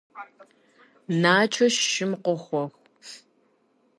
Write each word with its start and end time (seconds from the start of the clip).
Начо 1.21 1.65
шым 1.91 2.11
къохуэх. 2.23 2.73